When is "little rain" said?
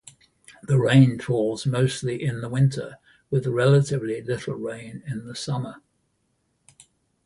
4.23-5.03